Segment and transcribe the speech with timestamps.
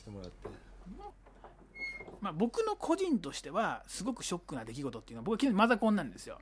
[0.00, 0.48] させてもらって。
[2.20, 6.38] まあ、僕の個人としてはすごくショックな出来事っていうのは僕は基本マザコンなんですよ。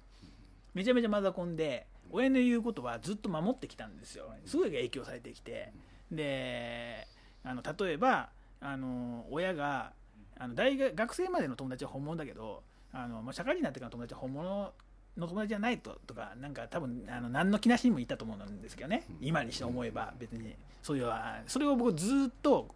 [0.74, 4.32] めちゃめちゃマザコンで親の言うことはずっと守ってきたんですよ。
[4.44, 5.72] すごい影響されてきて。
[6.10, 7.06] で
[7.44, 9.92] あの例えばあの親が
[10.38, 12.62] あの大学学生までの友達は本物だけど
[12.92, 14.72] あの、まあ、社会人になってからの友達は本物
[15.16, 19.04] の友達じゃないととかなんか多分あの何の気なしにも言ったと思うんですけどね。
[19.20, 20.56] 今にして思えば別に。
[20.82, 21.12] そういう
[21.46, 22.74] それを僕ずっと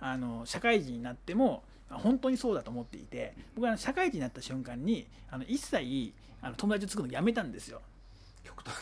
[0.00, 6.12] あの社会人になっても本当にそうだと思っていて僕は社会人になった瞬間にあの一切
[6.42, 7.82] あの友達を作るのやめたんですよ。
[8.44, 8.74] 極端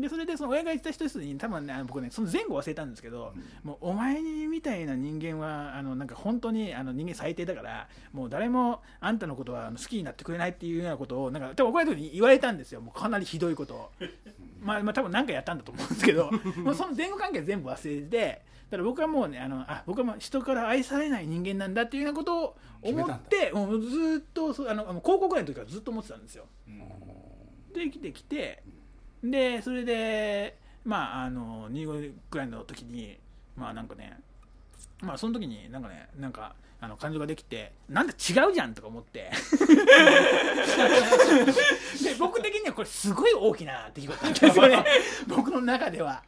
[0.00, 12.80] でそれでその親が言った人に多分ね僕ねその前後忘れたんですけど、うん、もうお前みたいな人間はあのなんか本当にあの人間最低だからもう誰もあんたのことは好きになってくれないっていうようなことをなんか多分怒られた時に言われたんですよ。
[12.80, 13.90] もうかなりひどいことを。
[14.60, 16.30] まあ、まあ多分何かやったんだと思うんですけど
[16.64, 26.46] もうその前後関係全部忘れてだから僕はもうねあのあ僕はもう人から愛されない人間なんだっていうようなことを思ってもうずっとあの高校ぐらいの時からずっと思ってたんですよ。
[27.74, 28.62] で生きてきて
[29.24, 33.18] でそれでまああの25ぐらいの時に
[33.56, 34.18] まあなんかね
[35.00, 39.30] まあその時になんかねなんかあの感情ができてなんだ違うじゃんとか思って。
[42.02, 44.84] で僕的にはこれすごい大きな出来事なんですよね。
[45.26, 46.22] 僕の中では。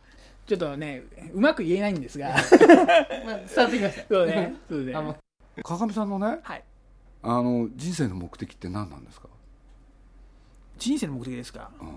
[0.46, 1.02] ちょっとね
[1.34, 2.28] うまく言えないんですが。
[2.28, 4.04] まあ伝わってきました。
[4.08, 4.94] そうねそうね。
[5.62, 6.64] 川上さんのね、はい、
[7.22, 9.28] あの人生の目的って何なんですか？
[10.78, 11.88] 人生の目的ですか、うん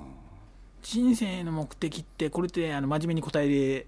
[0.82, 3.88] 人生の目的ってこれってあの真面目に答えで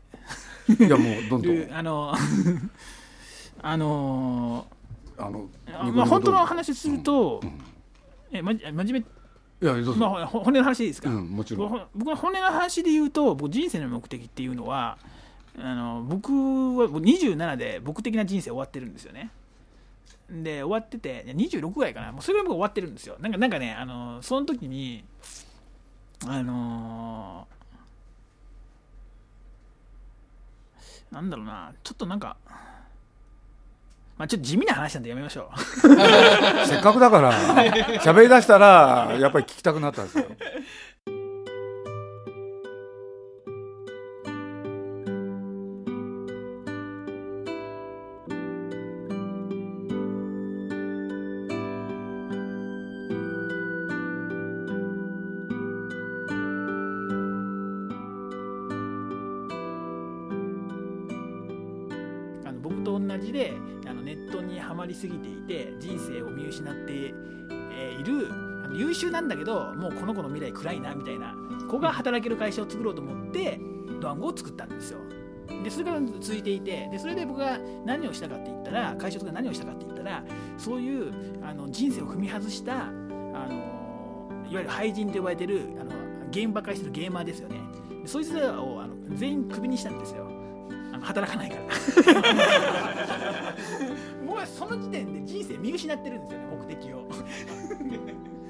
[0.79, 1.68] いやもうどんどん。
[1.74, 2.13] あの
[3.63, 4.68] あの
[5.18, 5.50] あの
[5.94, 7.46] まあ本当の話すると、う？
[7.46, 7.59] んうん、
[8.31, 9.00] えま真面目？
[9.00, 9.03] い
[9.66, 11.88] やまあ、本音の話でいいですか、うん、もちろん。
[11.94, 14.97] 僕は本音の話で言うと僕人生の目的っていうのは
[15.56, 16.31] あの僕
[16.78, 19.29] は27で僕的な人生終わってるんですよね。
[20.31, 22.12] で終わってて26ぐらいかな。
[22.12, 23.18] もうそれぐらい僕終わってるんですよ。
[23.19, 25.03] なんかなんかねあのその時に
[26.27, 32.37] あのー、なんだろうなちょっとなんか
[34.17, 35.59] まあちょっと地味な話なんでやめましょう。
[36.67, 37.33] せっかくだから
[38.01, 40.25] 喋りだしたらやっぱり聞きたくなったんですよ
[69.21, 71.35] なんだけどもうこの子の未来暗いなみたいな
[71.69, 73.59] 子が働ける会社を作ろうと思って
[74.01, 74.99] ドワンゴを作ったんですよ。
[75.63, 80.23] でそれから続いていてでそれで僕が何をしたかって言ったら会社とか何をしたかって言ったら
[80.57, 81.13] そういう
[81.45, 85.91] あの人生を踏み外したあのいわゆる廃人と呼ばれてるあの
[86.31, 87.59] ゲームばっかりしてるゲーマーですよね。
[88.05, 90.27] そいつらをあの全員クビにしたんですよ。
[91.01, 91.63] 働かないから。
[94.25, 97.07] もうその時点で人生見失ってるんですよね目的を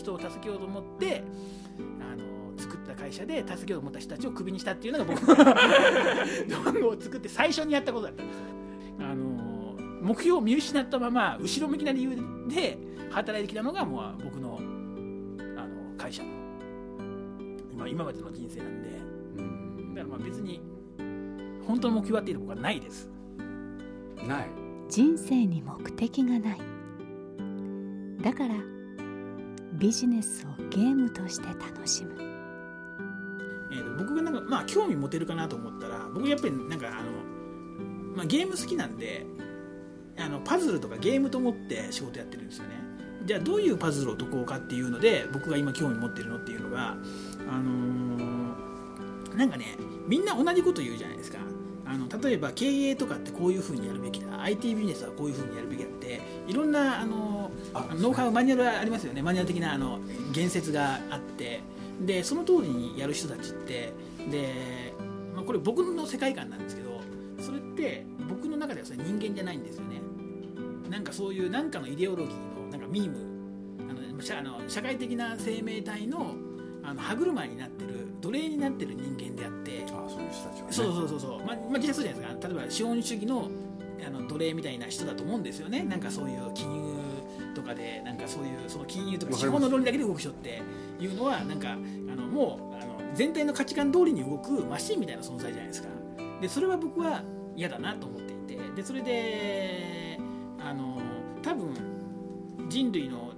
[0.00, 1.22] 人を助けようと思って
[2.00, 5.20] あの作った会社で助けようと思った人たちをクビにしたっていうのが僕。
[5.22, 5.34] の
[6.64, 8.38] 道具を作って最初にやったことだったんです。
[9.00, 12.16] あの目標を見失ったまま後ろ向きな理由
[12.48, 12.78] で
[13.10, 14.58] 働いてきたのがもう僕の
[15.56, 16.30] あの会社の
[17.72, 18.90] 今今までの人生なんで。
[19.94, 20.60] だからまあ別に
[21.66, 23.10] 本当の目標はっていうのはないです。
[24.26, 24.48] ない。
[24.88, 26.58] 人生に目的がない。
[28.22, 28.54] だから
[29.74, 32.12] ビジネスをゲームとして楽しむ、
[33.72, 37.10] えー、僕がなんかまあ興味持てるかなと思ったら僕やっぱりなんかあの、
[38.16, 39.26] まあ、ゲーム好きなんで
[40.18, 42.80] あのパズルとかゲームと思って仕事やってるんですよね。
[43.24, 46.96] じゃあどういうパズルを解こうかっていうので僕が今興味持ってるのっていうのが
[47.48, 49.76] あのー、なんかね
[50.06, 51.38] みんな同じこと言うじゃないですか。
[51.86, 54.40] ああの例えば経営とかってこういうふうにやるべきだ。
[54.42, 56.20] IT ビジネスはこういうふうにやるべきだって
[56.50, 57.50] いろんなあの
[57.94, 59.22] ノウハウマニュアルありますよね。
[59.22, 60.00] マニュアル的なあの
[60.32, 61.60] 言説があって。
[62.00, 63.92] でその通りにやる人たちって
[64.30, 64.94] で、
[65.34, 67.02] まあ、これ僕の世界観なんですけど
[67.38, 70.00] それって僕の中ではそれ人間じゃないんですよね。
[70.88, 73.18] なんかそういうなんかのイデオロギーのなんかミーム。
[73.90, 76.34] あの社あの社会的な生命体の
[76.82, 79.84] あの歯車になってる奴隷になってる人間であって。
[79.84, 80.72] あそういう人たちはね。
[80.72, 82.48] そうそうそうそう、まあ、まあ、実際そうじゃないですか。
[82.48, 83.50] 例えば資本主義の
[84.06, 85.82] あの奴隷みたいな人だと思うんですよね。
[85.82, 86.94] なんかそういう金融
[87.54, 90.62] とかでなんかそういうその金融とか資本の論理だけで動く人って
[91.00, 95.88] いうのはなんかあのもうあの全体の価値観通りに動くマシンみたいな存在じゃないですか。
[96.40, 97.22] でそれは僕は
[97.56, 98.60] 嫌だなと思っていて。
[98.76, 100.18] でそれで
[100.64, 100.98] あの
[101.42, 101.74] 多分
[102.68, 103.32] 人類の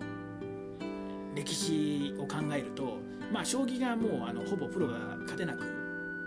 [1.34, 2.98] 歴史を考えると、
[3.32, 5.60] まあ、将棋がもうあのほぼプロが勝てなく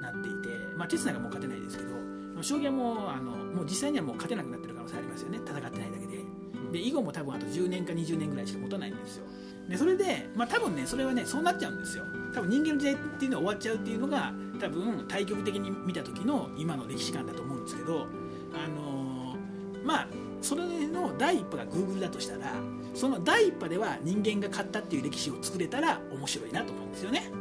[0.01, 5.39] なっていて、まあ、テスナがもう勝てないですけど、まあ将棋はもうあのもう実際にはもう勝てなくなってる可能性ありますよね。
[5.45, 6.23] 戦ってないだけで。
[6.71, 9.25] で囲碁も多分あと10年か20年ぐらいしか持たないんですよ。
[9.69, 12.03] でそれで、まあ、多分ねそれはねそうなっちゃうんですよ。
[12.33, 18.07] 多分人間の時代っていうのは終わっちゃうっていうのが多分対極的に見た時の今の歴史観だと思うんですけど
[18.53, 19.15] あのー
[19.85, 20.07] まあ
[20.41, 22.53] それの第一波が Google だとしたら
[22.93, 27.31] その第一波では人間が勝ったっていう歴史を作れたら面白いなと思うんですよね。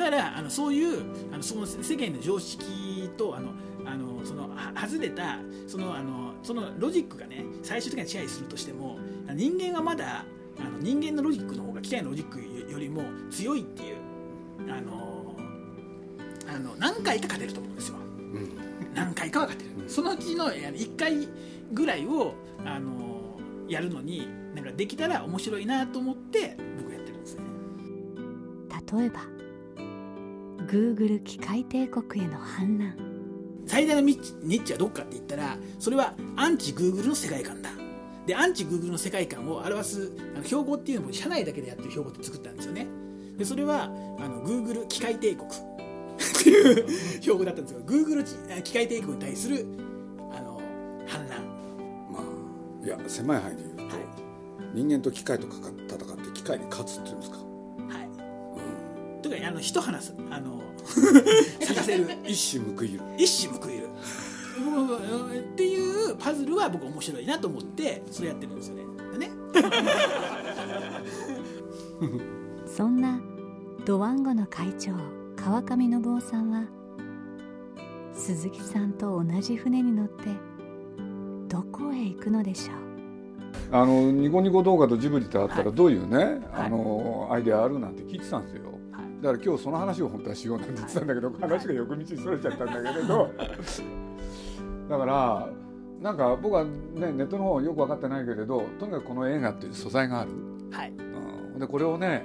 [0.00, 1.02] だからあのそういう
[1.32, 3.50] あのその世間の常識とあの
[3.84, 8.98] あのそのは外れたそのあのそのロジックがね最終的には支配するとしても
[9.34, 10.24] 人間はまだ
[10.58, 13.96] あの人間のロジックの方が機械のロジックよりも強いっていう
[14.68, 15.36] あの
[16.48, 21.28] あの何回か勝てると思うんですようん何回かは勝てるそのうちのえ1回
[21.72, 23.38] ぐらいをあの
[23.68, 27.42] やるのになんかできたら面白いなと思って僕やってるんですね
[28.98, 29.39] 例えば
[30.70, 32.94] Google 機械帝国への反乱。
[33.66, 37.70] 最大のニッチニッチはどっかって言ったらそれはアンチグーグルの世界観だ。
[38.24, 42.86] でアンチグーグルの世界観を表すあの標語っていうのも社内だけでやってる標語って作ったんですよね。
[43.36, 43.88] でそれはあ
[44.28, 46.88] のグーグル機械帝国 っていう
[47.20, 48.24] 標語だったんですよグーグル
[48.62, 49.66] 機械帝国に対する
[50.30, 50.62] あの
[51.08, 51.40] 反乱。
[52.12, 54.06] まあいや狭い範囲で言うと、はい。
[54.72, 57.38] 人間と機械とかか戦って機械に勝つっていうんですか、
[59.20, 60.62] はいとかあの一花すあの
[61.60, 62.06] 咲かせる。
[62.26, 63.00] 一矢報いる。
[63.18, 63.88] 一矢報いる。
[65.38, 68.82] っていうパズルは僕面白いなと思ってそれやってるんですよね。
[69.12, 69.30] でね。
[72.66, 73.20] そんな
[73.84, 74.92] ドワンゴの会長
[75.36, 76.64] 川上信夫さんは
[78.12, 80.24] 鈴木さんと同じ船に乗って
[81.48, 82.76] どこへ行くのでしょう？
[83.76, 85.64] あのニコニコ動画とジブリってあったはい。
[85.64, 86.40] らどういうね、はい。
[86.52, 88.64] あのアイデアあるなんて聞いてたんですよ。
[88.64, 88.79] はい
[89.22, 93.30] だから今日その話を本当はしようなんて言ってたんだけど、話が横道にそれちゃったんだけれど。
[94.88, 95.48] だから
[96.00, 100.30] なんか僕はねネットの方よく分かってないけれどとにかくこの映画っていう素材がある、
[100.70, 100.90] はい。
[100.90, 101.02] う
[101.56, 102.24] ん、でこれをね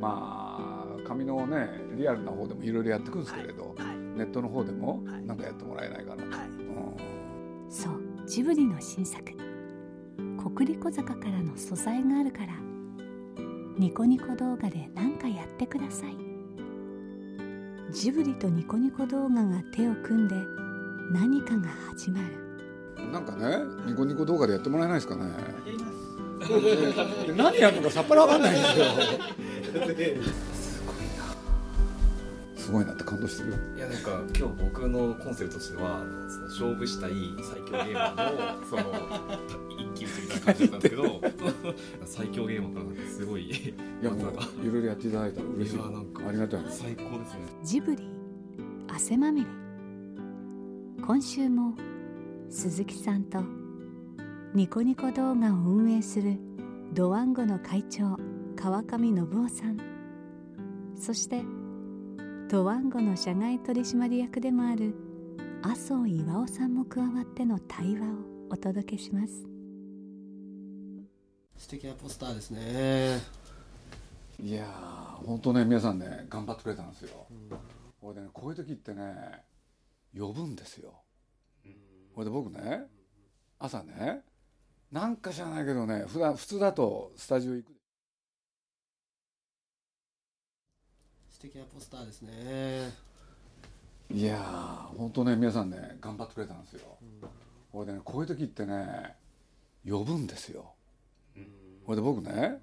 [0.00, 4.18] まあ紙のねリアルな方でもいろいろやっていくんですけれど、はい。
[4.18, 5.26] ネットの方でもはい。
[5.26, 6.48] なんかやってもらえないかなと、はい。
[6.48, 7.70] うん。
[7.70, 8.00] そう。
[8.26, 9.22] ジブリの新作。
[10.42, 12.54] 国立小坂からの素材があるから
[13.76, 16.29] ニコニコ動画で何かやってください
[17.92, 20.36] ジブリとニコニコ動画が手を組んで
[21.12, 22.26] 何かが始まる。
[23.12, 23.56] なんかね
[23.86, 25.22] ニコニコ動画でやってもらえないですかね。
[27.36, 28.84] 何やるのかさっぱりわかんないんですよ。
[30.54, 30.82] す
[32.72, 32.92] ごいな。
[32.92, 36.04] って感動してるいやなんか今日僕のコンセプトとしては
[36.50, 38.82] 勝負したい最強ゲーマーのその
[39.76, 41.20] 一騎打ちみたいな感じだったんですけど
[42.06, 45.40] 最強ゲーマーからすごいいいやもういろいろやっていただいた。
[45.42, 45.76] ら嬉しい。
[45.76, 47.40] いやなんかありがたい最高ですね。
[47.62, 48.08] ジブリ
[48.88, 49.46] 汗まみれ。
[51.06, 51.74] 今週も
[52.48, 53.42] 鈴木さんと
[54.54, 56.38] ニコニコ動画を運営する
[56.94, 58.16] ドワンゴの会長
[58.56, 59.76] 川上信夫さん。
[60.96, 61.42] そして
[62.48, 64.94] ドワンゴの社外取締役でもある
[65.62, 68.14] 麻生岩尾さんも加わっての対話を
[68.50, 69.46] お届けします。
[71.56, 73.39] 素敵なポスターですね
[74.42, 77.26] いやー本当ね皆さんね頑張ってくれたんですよ、
[78.00, 79.44] これでねこういう時ってね
[80.18, 81.02] 呼ぶんですよ、
[82.14, 82.86] これで僕ね
[83.58, 84.22] 朝ね
[84.90, 87.72] なんか知らないけどね普段普通だとスタジオ行く。
[91.28, 92.92] 素敵なポスターですね。
[94.10, 96.96] いやー本当ね皆さんね頑張ってくれたんですよ、
[97.70, 99.14] これでねこういう時ってね
[99.86, 100.72] 呼ぶんですよ、
[101.84, 102.58] これで僕ね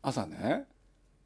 [0.00, 0.64] 朝ね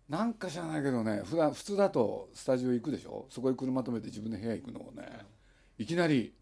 [0.08, 3.26] なんか知らないけどね普段普通だとスタジオ行くでしょ？
[3.28, 5.26] そこへ車止めて自分の部屋行くのをね。
[5.78, 6.32] いきなり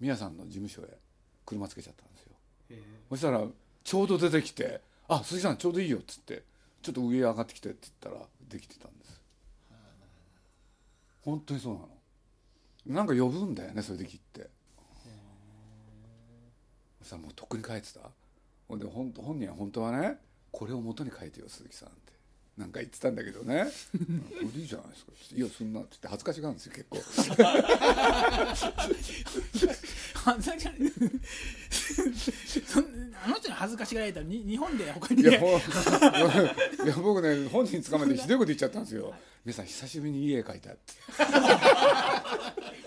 [0.00, 0.98] 宮さんの事務所へ
[1.44, 2.32] 車つけちゃったんですよ。
[2.70, 2.82] え。
[3.10, 3.44] そしたら
[3.84, 6.42] ちょうど出てきて「あ鈴木さんちょうどいいよ」っつって
[6.82, 9.20] 「ちょっと上へ上がってきて」って言ったらできてたんです。
[11.22, 11.88] 本当にそうなの。
[12.86, 14.48] なんか呼ぶんだよねそういう時って。
[17.00, 18.00] そしたらもうとっくに書いてた。
[18.66, 20.18] ほんで本本人は本当はね
[20.50, 22.13] これを元に書いてよ鈴木さんって
[22.56, 23.66] なんか言ってたんだけどね。
[23.94, 25.12] うんこれでいいじゃないですか。
[25.34, 26.98] いやそんなって恥ずかしがるんですよ結構。
[30.14, 30.92] 恥ずかしがり
[32.66, 32.84] そん
[33.24, 35.50] あの人に恥ずかしがられたらに日本で他にいや いや
[37.02, 39.12] 僕ね本人捕まえてひどいこと言っちゃったんですよ
[39.44, 40.92] 「皆さん久しぶりにいい絵描いた」って。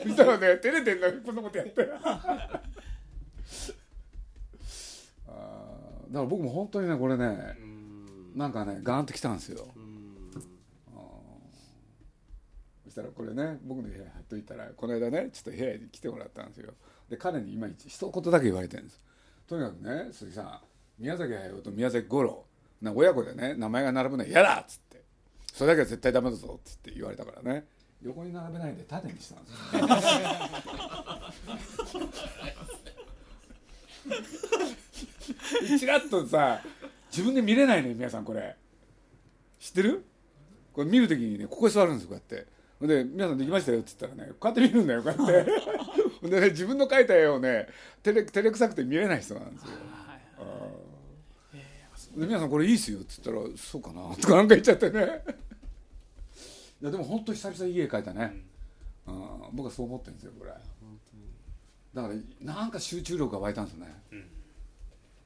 [0.03, 1.89] そしたらね照れてんだよこんなことやって。
[2.01, 7.25] あーだから僕も本当にねこれね
[7.59, 7.86] うん
[8.35, 9.67] なんかねガーンときたんですよ。
[9.75, 9.93] うん。
[12.85, 16.73] そしたらこれね僕の部屋に貼っといたらこの間ねちょっと部屋に来てもらったんですよ。
[17.09, 19.01] で彼にいまいち一言だけ言われてるんです。
[19.47, 20.59] とにかくね鈴木さん
[20.99, 22.45] 宮崎駿と宮崎五郎
[22.81, 25.03] な親子でね名前が並ぶのは嫌だっつって。
[25.53, 27.65] それだけは絶対ダメだぞっつって言われたからね。
[28.03, 29.55] 横に並べないで縦にしたんです
[35.73, 35.79] よ。
[35.79, 36.61] チラッとさ
[37.17, 38.55] 自分で見れないのよ皆さんこれ。
[39.59, 40.05] 知ってる？
[40.71, 42.47] これ見るときにねここに座るんですよこうやって。
[42.85, 45.51] で「皆さんできましたよ」って言ったらねこうやって見るんだよこうやって。
[46.29, 47.67] でね自分の描いた絵をね
[48.03, 49.69] 照れ照れくさくて見れない人なんですよ。
[52.17, 55.23] で皆さんこれいいっすよっつったら「そうかな」とかなんか言っちゃってね。
[56.83, 58.45] いやでも本当久々にいい絵描いたね、
[59.07, 60.51] うん、僕はそう思ってるんですよこれ。
[60.51, 62.13] だから
[62.53, 64.23] なんか集中力が湧いたんですよね、だか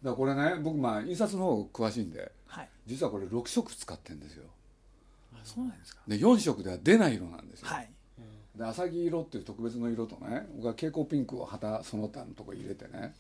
[0.10, 2.70] らこれね僕まあ印刷の方詳しいんではい。
[2.88, 4.44] 実はこれ6色使ってるんですよ。
[5.34, 6.02] あそうなんですか。
[6.08, 7.90] で4色では出ない色なんですよ、はい。
[8.56, 13.14] で浅木色っていう特別の色とね僕は蛍光ピンクを旗その他のとこ入れてね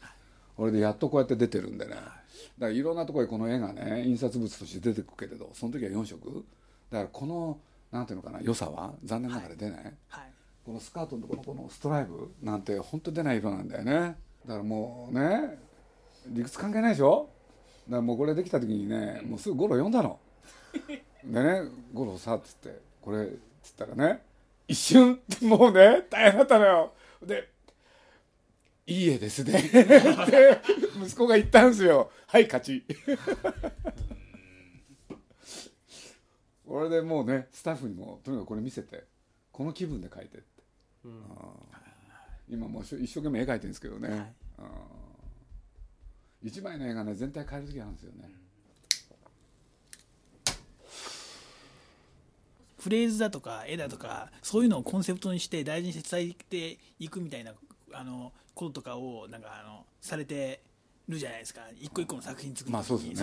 [0.57, 1.91] これでやっとこうやって出てるんでね。
[1.91, 2.11] だか
[2.59, 6.45] らいろんなところでこの絵がね印刷物として出てくるけれどその時は4色。
[6.91, 7.59] だからこの
[7.91, 10.31] なんていうのかな良さは残念ながら出ない、はい。
[10.65, 13.93] このスカートのところのこのストライプなんて本当出ない色なんだよね。
[14.45, 15.57] だからもうね
[16.27, 17.29] 理屈関係ないでしょ？
[17.87, 20.19] だからもうこれできた時にねもうすぐ五郎呼んだの。
[21.23, 21.63] でね
[21.93, 23.27] 五郎さっつってこれっ
[23.63, 24.21] つったらね
[24.67, 26.93] 一瞬もうね大変だったのよ。
[27.25, 27.49] で
[28.87, 30.61] 「いい絵ですね」って
[31.03, 32.11] 息子が言ったんですよ。
[32.27, 32.85] はい勝ち。
[36.65, 39.03] これでもうねスタッフにもとにかくこれ見せて
[39.51, 40.45] この気分で描いてって、
[41.03, 41.23] うん。
[42.49, 44.33] 今もう一生懸命絵描いてるんですけどね、はい
[46.43, 48.29] うん一枚の絵がね全体変える時あるんですよね、
[52.79, 56.33] フレーズだとか絵だとかそういうのをコンセプトにして大事に伝え
[56.73, 57.53] ていくみたいな
[57.93, 60.61] あのこととかをなんかあのされて
[61.07, 61.61] るじゃないですか。
[61.79, 62.81] 一個一個の作品作るの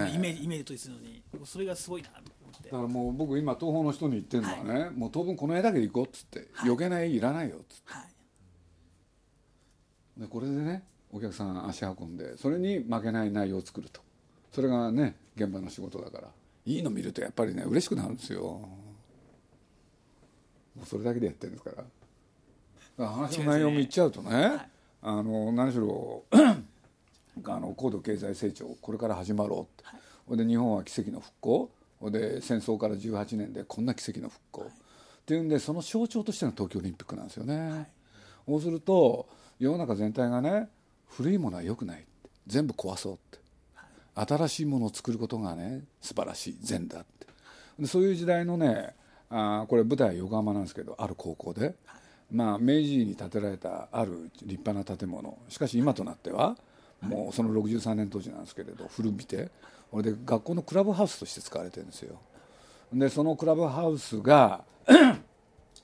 [0.08, 2.70] イメージイメージとするのにそれがすごいなと思って。
[2.70, 6.48] だからもう僕今東宝の人に言ってるのはね、もう当分この絵だけでいこうっつって、はい。
[6.68, 7.82] 余計な絵いらないよっつって。
[7.86, 10.20] はい。
[10.20, 14.00] でこれでねお客さん足運んでそれに負けない内容を作ると。
[14.52, 16.28] それがね現場の仕事だから。
[16.66, 18.42] いいの見るとやっぱりね嬉しくなるんですよ。
[18.42, 18.68] も
[20.82, 21.76] うそれだけでやってるんですから。
[21.76, 21.88] だか
[22.98, 24.60] ら話の内容も言っちゃうとね、い。
[25.02, 29.84] あの何しろあの高度経済成長これから始まろうって、
[30.26, 31.70] ほんで日本は奇跡の復興。
[32.00, 37.90] ほんで戦争から18年でこんな奇跡の復興、っていうんでその象徴としての東京オリンピックなんですよね、
[38.46, 40.68] そうすると世の中全体がね
[41.08, 42.04] 古いものは良くない
[42.46, 43.38] 全部壊そうって。
[44.14, 47.04] 新しいものを作ることがね素晴らしい善だっ
[47.78, 47.86] て。
[47.86, 48.94] そういう時代のね
[49.30, 51.74] あこれ舞台は横浜なんですけどある高校で、
[52.32, 55.38] まあ、明治に建てられたある立派な建物。
[55.48, 56.56] しかし今となっては
[57.00, 59.50] もうその63年当時なんですけれど古びて
[59.90, 62.18] これで学校のクラブハウスとして使われてるんですよ。
[62.92, 64.64] でそのクラブハウスが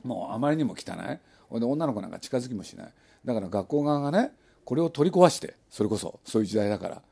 [0.02, 1.19] もうあまりにも汚い。
[1.49, 2.93] ほいで女の子なんか近づきもしない。
[3.25, 4.33] だから学校側がね
[4.64, 7.02] これを取り壊してそれこそそういう時代だから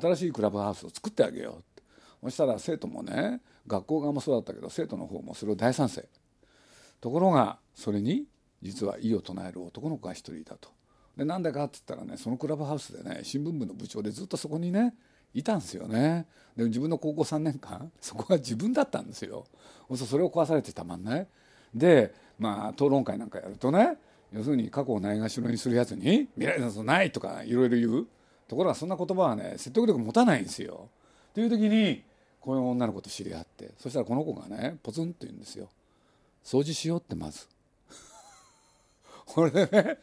[0.00, 1.54] 新しいクラブハウスを作ってあげよう。
[1.54, 1.82] って
[2.22, 6.06] そしたら生徒もね学校側もそうだったけど生徒の方もそれを大賛成。
[7.00, 8.24] ところがそれに
[8.62, 10.70] 実は異を唱える男の子が一人いたと。
[11.16, 14.94] でなんでかって言ったらねそのクラブハウスでね新聞部の部長でずっとそこにね
[15.32, 16.26] いたんですよね。
[16.56, 19.46] でも自分の高校3年間そこが自分だったんですよ。
[19.88, 21.26] そうするとそれを壊されてたまんない
[21.74, 23.98] でまあ討論会なんかやるとね
[24.34, 28.06] 要するに過去をないがしろにするやつに未来などないとかいろいろ言う
[28.48, 30.88] ところがそんな言葉はね説得力持たないんですよ。
[31.32, 32.02] という時に
[32.40, 35.68] この女の子と知り合ってそしたらこの子がねポツンと言うんですよ。
[36.44, 37.46] 掃除しようってまず。
[39.24, 39.98] これでね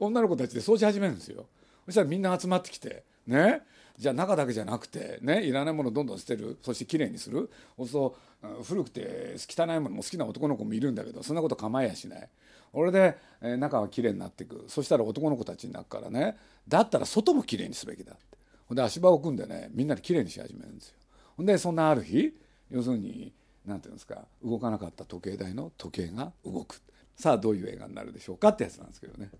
[0.00, 1.46] 女の子たちで掃除始めるんですよ。
[1.84, 3.62] そしたらみんな集まってきてね
[3.98, 7.50] じゃあ中だけじゃなくてねいらないものどんどん捨てるそしてきれいにする。
[7.76, 8.16] そうすると
[8.62, 12.28] 古くて汚いものも好きな男の子もいるんだけどそんなこと構えやしない。
[12.74, 14.64] 俺で、えー中はきれいになっていく。
[14.68, 16.36] そしたら男の子たちになるからね。
[16.68, 18.22] だったら外もきれいにすべきだって。
[18.66, 20.94] ほんで足場を組んでねみんなできれいにし始めるんですよ。
[21.36, 22.34] ほんでそんなある日
[22.70, 23.32] 要するに
[23.64, 26.80] なんていうんですか動かなかった時計台の時計が動く。
[27.16, 29.30] さあどういう映画になるでしょうかってやつなんですけどね。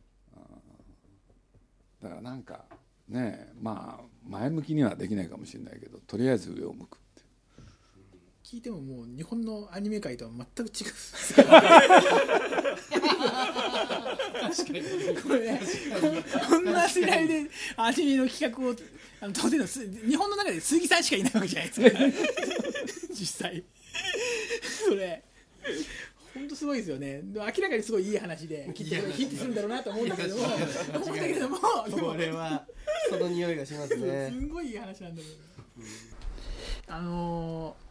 [2.03, 2.67] だからなんか
[3.09, 7.23] ねまあ前向きにはできないかもしれないけどとりあえず上を向くって
[8.45, 10.93] 聞いてももう日本のアニメ界とは全く違う
[15.23, 15.61] これね
[16.49, 18.75] こんな世代でアニメの企画を
[19.21, 23.15] あの当然のす日本の中で鈴木さんしかいないわけじゃないですか。
[23.15, 23.63] 実際。
[24.89, 25.23] それ
[26.35, 27.23] 本当すごいですよね。
[27.35, 31.59] 明らかにすごいいい話できっとヒットするんだろうなと思うんだけども思うんだけども。
[31.59, 32.67] これは
[33.09, 34.31] その匂いがしますね。
[34.35, 35.35] すんごいいい話なんだけど、
[36.89, 37.84] あのー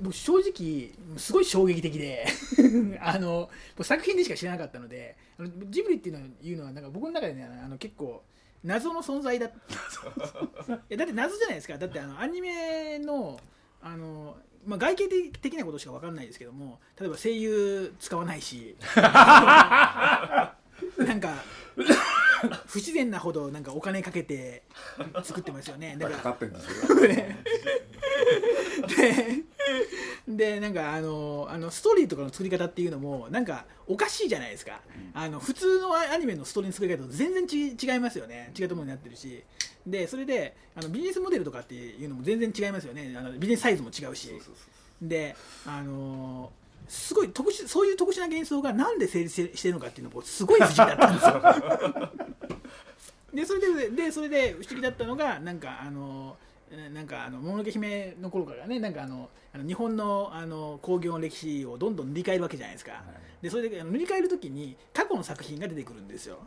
[0.00, 2.26] 僕正直すごい衝撃的で
[3.00, 8.22] あの僕作品でしか知らなかったのであのジブリっていうのはいうのはなんか僕の中でねあの結構
[8.64, 9.50] 謎の存在だ い
[10.88, 11.78] やだって謎じゃないですか。
[11.78, 13.40] だってあのアニメの
[13.82, 15.08] あの、まあ、外形
[15.40, 20.54] 的なことしか分かんないですけども例えば声優使わないし な
[21.14, 21.42] んか
[22.66, 24.62] 不自然なほどなんかお金かけて
[25.22, 25.96] 作ってますよね。
[25.98, 26.96] だからかかってるんですよ
[28.82, 29.42] で
[30.56, 34.80] でなんかあのあのストーリーとかの作り方っていうのもなんかおかしいじゃないですか、
[35.14, 38.52] あの普通のアニメのストーリーの作り方と全然ち違いますよね。
[38.58, 39.42] 違うところになってるし。
[39.86, 43.14] でそれであのビジネスモデルとかっていうのも全然違いますよね。
[43.16, 44.30] あのビジネスサイズも違うし。
[45.00, 45.34] で
[45.66, 46.52] あの
[46.88, 52.10] すごい特殊そういう特殊な幻想がなんで成立してるのかっていうのもすごい不思議だったんですよ。
[53.32, 56.49] でそれででそれで不思議だったのがなんかあのえー
[56.92, 63.02] なんかあのもののけ姫の頃からねなんかあのあの日本のあの工業の歴史をどんどん塗り替えるわけじゃないですか、
[63.42, 66.38] でそれであの塗り替える時に過去の作品が出てくるんですよ。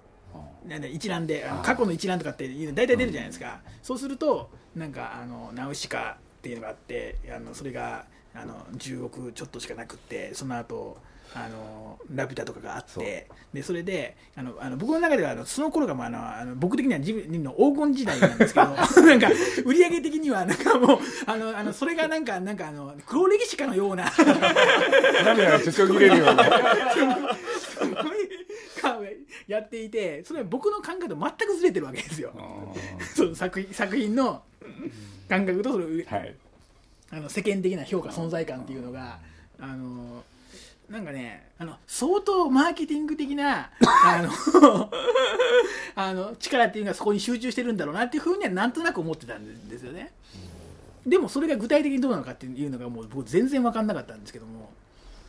[0.65, 10.97] なんで一覧で過去の一覧とかっていうの大体出るじゃないですか、そうするとなんかあのナウシカっていうのがあってあのそれがあの10億ちょっとしかなくってその後
[11.35, 18.67] あのラピュタとかがあってでそれであのあの僕の中ではあのその頃がもうあのあの僕的にはジブリの黄金時代なんですけど
[19.05, 19.29] なんか
[19.65, 24.11] 売り上げ的にはなんかもうあのあのそれがなんかなんかあの黒歴史かのような。
[25.25, 26.43] 涙がちょちょぎれるような。
[29.47, 32.31] やっていてそれは僕の感覚と全くずれてるわけですよ。
[33.15, 34.41] その作品作品の
[35.27, 36.35] 感覚とそれはい。
[37.11, 39.19] あの世間的な評価存在感っていうのが
[39.59, 40.23] あの
[40.89, 44.89] なんかねあの相当マーケティング的な あの
[45.95, 50.11] あの力っていうのがそこに集中してるんだろうなっていうふうにはなんとなく思ってたんですよね。
[51.05, 54.71] でもそれが具体的にどうなのかっていうのがもう僕全然分かんなかったんですけども。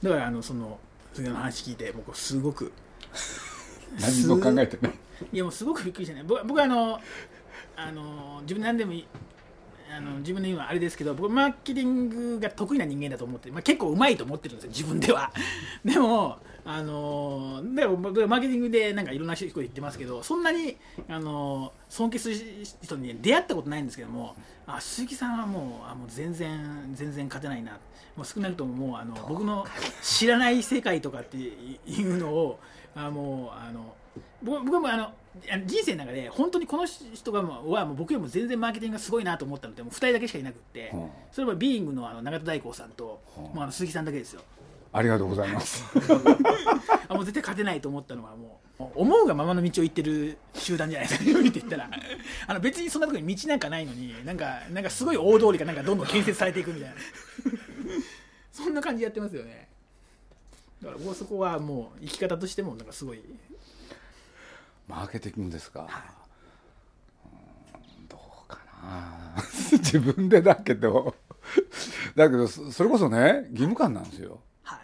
[0.03, 0.79] だからあのその
[1.15, 2.73] 次の話聞いて僕すごく
[3.99, 4.93] 何も考えてない。
[5.33, 6.23] いやもうすごくびっくりしたね。
[6.25, 7.01] 僕僕はあの
[7.77, 9.07] あの自分で何でもいい
[9.97, 15.31] あの自分で言うのはあれですけど僕マーケティングが得意な人間だと思って、まあ、結構うまいと思ってるんですよ自分では。
[15.85, 20.77] でもあのでもマーケティングでなんかいろんな人言ってますけどそんなに
[21.09, 22.37] あの尊敬する
[22.83, 24.35] 人に出会ったことないんですけども
[24.67, 27.79] あ鈴木さんはもうあもう全然全然勝てないな。
[28.17, 29.67] もう少なくとももうあの僕の
[30.01, 32.61] 知らない世界とかっていうのを
[32.95, 33.95] あもうあの
[34.43, 35.13] 僕僕もあの
[35.67, 40.97] 人生の中で本当にこの人がもうはもう僕よりも全然マーケティングがすごいなと思ったのでもう2人だけしかいなくって、う。
[40.97, 43.41] んそれはビーイングのあの永田大光さんと、う。
[43.41, 44.43] んもうあの鈴木さんだけですよ。
[44.93, 45.85] ありがとうございます。
[47.09, 51.41] あもう絶対勝てないと思ったのはもう思うがままの道を行ってる集団じゃないですか。
[51.41, 51.91] って言ったら
[52.47, 56.95] あの別にそんなところに道なんかないのになんかなんかすごい大通りがなんかどんどん建設されていくみたいな。
[58.53, 59.69] そんな感じでやってますよね。
[60.81, 63.21] だからそこはもう生き方としてもなんかすごい
[64.89, 65.85] マーケティングですか、う
[68.05, 69.37] んどうかな。
[69.79, 71.15] 自分でだけど。
[72.17, 74.41] だけどそそれこそね義務感なんですよ。
[74.63, 74.79] はい。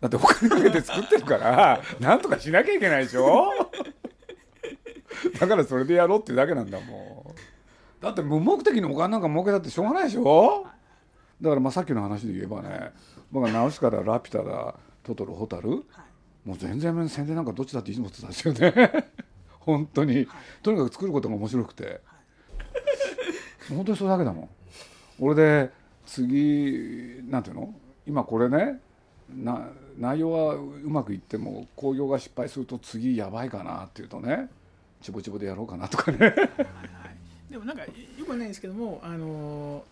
[0.00, 3.50] だってお金かけて作ってるからなんとかしなきゃいけないでしょ？
[5.38, 7.34] だからそれでやろうっていうだけなんだも
[8.00, 8.02] ん。
[8.02, 10.66] だって無目的にお金なんか儲けたってしょうがないでしょ？
[11.40, 12.92] だからまあさっきの話で言えばね
[13.30, 15.80] 僕は直しからラピュタだトトロホタルはい。
[16.48, 19.10] もう全然宣伝なんかどっちだっていいと思ってたんですよね
[19.64, 20.28] 本当に。
[20.62, 22.00] とにかく作ることが面白くて。
[23.68, 24.48] 本当にそれだけだもん。
[25.20, 25.70] 俺で
[26.06, 27.74] 次なんていうの？
[28.06, 28.80] 今これね
[29.34, 34.48] な内容はうまくいっても興行が失敗すると次やばいかなっていうとね
[35.00, 36.34] ちぼちぼでやろうかなとかね。
[37.50, 37.90] でもなんかよ
[38.26, 39.84] くはないですけどもあの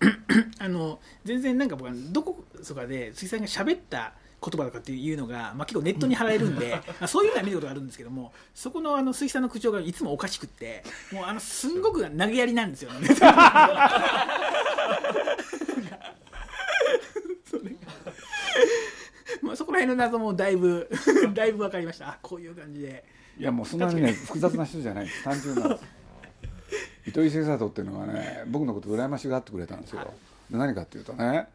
[0.58, 13.08] あの全然なんか僕はどこそかで鈴木さんが喋った言葉とかっていうのが、まあ、結構ネットに貼られるんで、まあそういうのは見たことがあるんですけどもそこのあの鈴木さんの口調がいつもおかしくってもうあのすんごく投げやりなんですよね。
[19.42, 20.88] まあそこら辺の謎もだいぶ
[21.34, 22.08] だいぶ分かりました。
[22.08, 23.04] あこういう感じで。
[23.38, 25.24] いやもうそんなにね複雑な人じゃないです。
[25.24, 25.66] 単純な。
[25.66, 25.84] んです
[27.06, 30.12] 糸井重里っていうのはね僕のこと羨ましがってくれたんですよ。
[30.50, 31.48] で何かっていうとね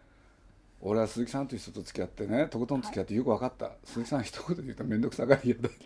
[0.81, 3.71] 俺は鈴木さんという人と付き合ってねとことん付き合ってよく分かった。
[3.85, 5.77] 鈴木さん一言で言うと面倒くさがり屋だって。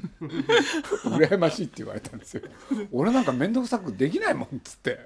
[1.04, 2.42] 羨ましいって言われたんですよ。
[2.92, 4.98] 俺なんか面倒くさくできないもんっつって。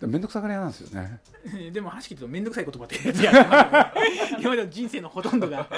[0.00, 1.20] で面倒くさがり屋なんですよね。
[1.72, 3.92] でも話聞いてると面倒くさい言葉ってや
[4.38, 5.68] 今までの人生のほとんどが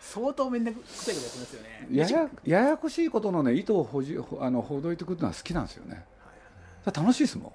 [0.00, 1.88] 相当面倒くさいことやってますよね。
[1.90, 6.04] ややややこしいことのね意図をほじほあのほどいてくるのは好きなんですよね。
[6.86, 7.52] 楽しいですもん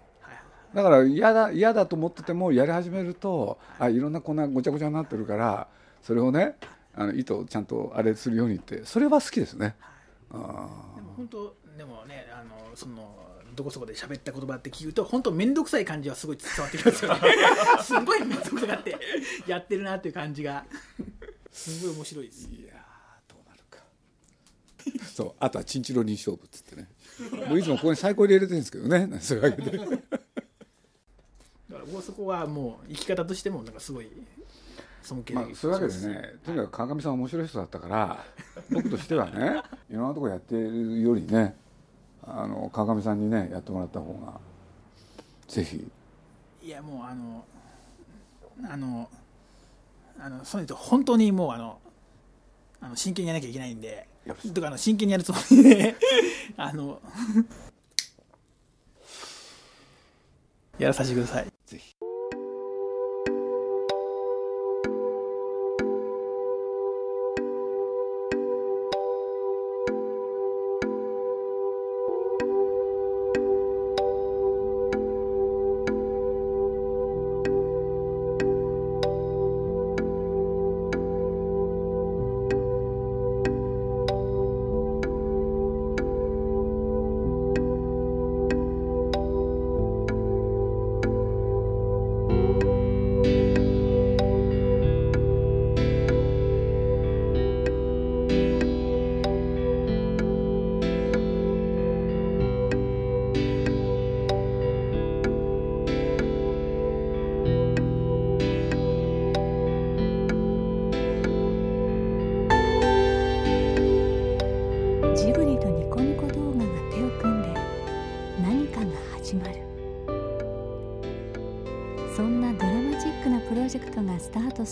[0.74, 5.68] だから嫌だ嫌だと思っててもやり始めるとあいろんなこんなごちゃごちゃになってるから
[6.02, 6.56] それをね
[6.96, 9.76] あの意図をちゃんとあれするようにってそれは好きですね。
[10.32, 13.16] あでも本当でもねあのその
[13.56, 17.20] どこそこで喋った言葉って聞くと本当面倒くさい感じはすごい伝わってきますよね。
[17.84, 18.96] すごい面倒くさがって
[19.48, 20.66] やってるなっていう感じが。
[21.52, 22.48] すごい面白いです。
[22.48, 23.80] ーいやーどうなるか。
[25.14, 26.90] そうあとはチンチロリン勝負っつってね。
[27.48, 29.20] もういつもここに最高に入れてるんですけどね。
[29.20, 29.80] そういうわけで
[31.74, 34.10] だからそこはもう生き方としてもなんかすごい
[35.02, 38.26] 尊敬まあそういうわけでねとにかく川上さんは面白い人だったから
[38.70, 41.56] 僕としてはねいろんなとこやってるよりね
[42.26, 44.40] あの川上さんにねやってもらった方が
[45.48, 45.92] ぜひ。
[46.64, 47.44] いやもうあの
[48.72, 49.10] あの
[50.18, 51.80] あのそういうと本当にもうあの
[52.80, 54.08] あの真剣にやらなきゃいけないんで
[54.54, 55.96] とかあの真剣にやるつもりで
[56.56, 57.02] あの
[60.80, 61.48] やらさせてください。
[61.66, 62.03] ぜひ。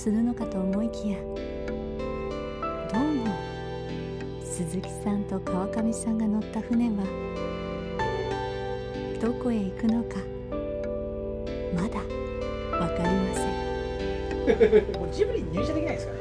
[0.01, 1.25] するのかと思いきやど
[2.97, 3.27] うも
[4.43, 7.03] 鈴木さんと川上さんが乗った船は
[9.21, 10.15] どこへ行くのか
[11.75, 11.99] まだ
[12.79, 14.97] 分かりません。
[14.99, 16.19] もうジブリに入社できないですかね。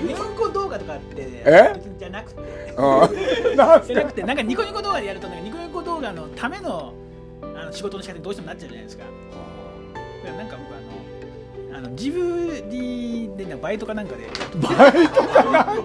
[0.00, 1.74] ニコニコ動画とかってえ？
[1.98, 2.42] じゃなくて。
[2.74, 6.94] じゃなくてなんかニコニコ動画でやるとなんかニコニコ動画のための
[7.42, 9.04] あの仕事の仕方にどうしてもなっちゃうじゃないですか
[11.76, 14.30] あのジブリでなバイトかなんかで。
[14.62, 15.84] バイトかなん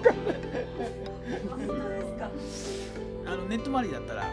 [3.26, 4.24] あのネット周りだったら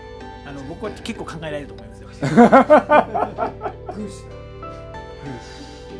[0.45, 2.07] あの僕は結構考えられると思いますよ。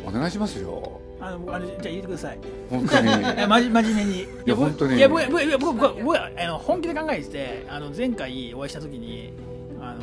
[0.06, 0.98] お願いしますよ。
[1.20, 2.38] あのあのじゃあ言ってください。
[2.70, 3.06] 本当に。
[3.20, 4.20] いやまじ真面目に。
[4.22, 4.96] いや本当に。
[4.96, 9.34] いや僕僕僕僕僕はあの本気で考えててあの前回お会いした時に
[9.78, 10.00] あの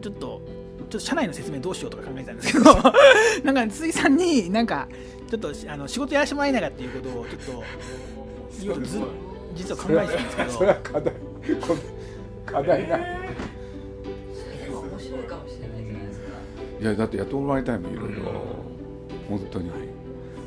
[0.00, 0.40] ちょっと
[0.90, 2.64] ちょっと社内の説明どうしようとか考えてたんですけど
[3.44, 4.88] なんか鈴木さんになんか
[5.30, 8.84] ちょっとあの仕事やらせてもらえないかっていうことをちょっと
[9.54, 11.12] 実は考えてたんですけそどれは課題
[11.60, 11.76] こ
[12.46, 12.96] 課題な。
[12.96, 13.04] 面
[14.98, 16.26] 白いかもしれないじゃないですか。
[16.80, 18.22] いやだってやってもらいたいもんいろいろ
[19.28, 19.70] 本当に。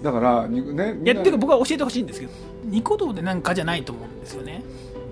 [0.04, 2.32] だからにねいやっていうか僕は教えてほしいんですけど
[2.66, 4.64] ニコ動でなんかじゃないと思うんですよね。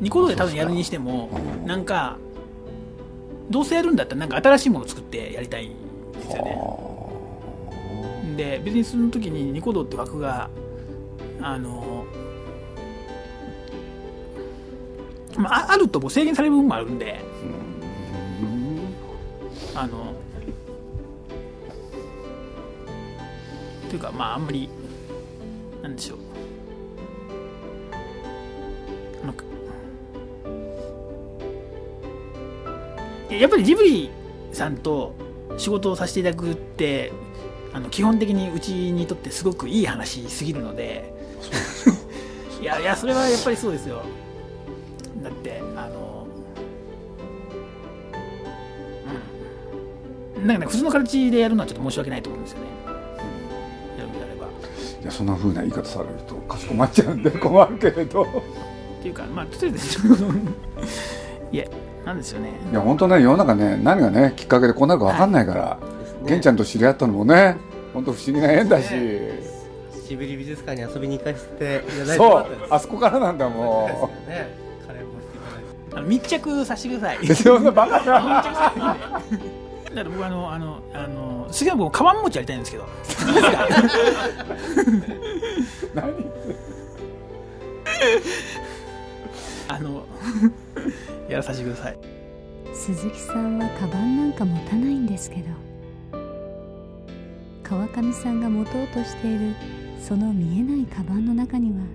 [0.01, 1.29] ニコ動で多分やるにしても
[1.61, 2.17] うんなんか
[3.49, 5.71] どうせやるんだったらなんか新しいものを作ってやりたいん
[6.13, 6.57] ですよね。
[8.37, 10.49] で別にその時にニコ動って枠が
[11.41, 12.05] あの
[15.35, 17.19] まああるともう制限される部分もあるんで
[19.75, 20.13] あの
[23.89, 24.69] というかまああんまり
[25.81, 26.28] なんでしょう。
[33.29, 34.09] やっぱりジブリ
[34.51, 35.13] さんと
[35.57, 37.11] 仕事をさせていただくって
[37.73, 41.13] あの基本的にうちにとってすごくいい話すぎるので
[42.61, 44.01] いやいやそれはやっぱりそうですよ。
[45.23, 46.27] だってあの、
[50.37, 52.65] うん、なんかね普通の形でやるのはちょっと申し訳ないと思うんですよね。
[53.97, 54.47] やるのであれば。
[55.01, 58.23] いやそんな風な言い方されるとかしこまっちゃうんで困るけれど。
[58.23, 59.99] っていうかまあとりあえず
[61.53, 61.65] いや
[62.09, 62.51] なんですよね。
[62.71, 65.77] いや本当ね世の中ね何がねきっかけでこうなるか分かんないから、
[66.25, 67.57] 玄ちゃんと知り合ったのもね
[67.93, 68.89] 本当不思議な縁だし、
[70.07, 74.49] ジブリ美術館に遊びに行かせていただいてよそうあそこからなんだもね
[74.87, 75.97] カレーもしていただいて。
[75.97, 77.17] あの密着させてください。
[77.19, 78.41] うそんなバカな。
[78.41, 78.89] だか
[79.93, 82.87] ら僕あのあのあの杉山君カバン持ちやりたいんですけど。
[85.93, 86.13] 何？
[89.67, 90.03] あの
[91.29, 91.97] やらさせてください。
[92.73, 95.49] 鈴木さんはカバンなんか持たないんですけど。
[97.63, 99.53] 川上さんが持とうとしている
[100.01, 101.85] その見えないカバンの中には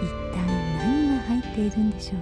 [0.00, 0.46] 一体
[0.78, 2.20] 何が入っているんでしょう。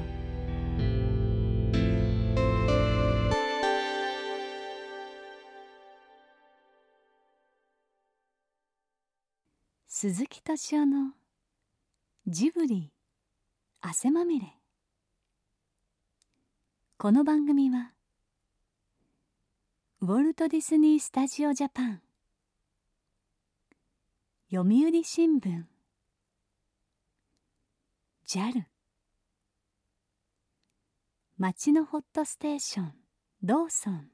[9.86, 11.12] 鈴木敏夫の
[12.26, 12.90] ジブリ
[13.82, 14.46] 汗まみれ。
[16.96, 17.90] この番組は
[20.00, 22.00] ウォルト・ディズニー・スタジオ・ジャパン
[24.50, 25.64] 読売新聞
[28.26, 28.62] JAL
[31.36, 32.92] 町のホットステーション
[33.42, 34.08] ローソン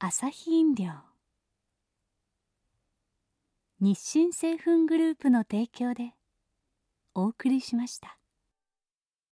[0.00, 0.92] アサヒ飲料
[3.80, 6.12] 日清製粉グループの提供で
[7.14, 8.21] お送りしました。